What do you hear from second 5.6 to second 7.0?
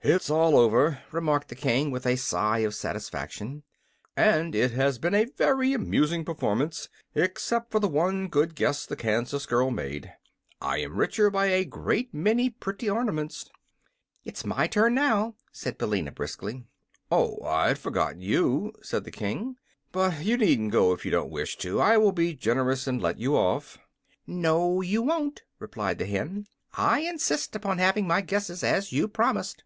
amusing performance,